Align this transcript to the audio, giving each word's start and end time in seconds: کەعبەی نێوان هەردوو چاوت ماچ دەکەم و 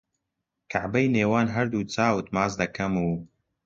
کەعبەی 0.71 1.11
نێوان 1.15 1.47
هەردوو 1.55 1.87
چاوت 1.93 2.27
ماچ 2.35 2.51
دەکەم 2.61 2.93
و 3.03 3.07